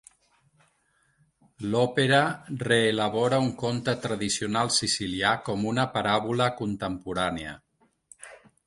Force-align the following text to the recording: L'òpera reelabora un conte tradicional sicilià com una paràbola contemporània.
L'òpera 1.75 2.21
reelabora 2.69 3.39
un 3.49 3.53
conte 3.63 3.95
tradicional 4.07 4.75
sicilià 4.79 5.37
com 5.51 5.71
una 5.75 5.87
paràbola 5.99 6.51
contemporània. 6.65 7.55